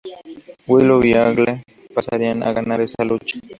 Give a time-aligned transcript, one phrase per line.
[0.67, 1.61] Willow y Angle
[1.93, 3.37] pasarían a ganar esa lucha.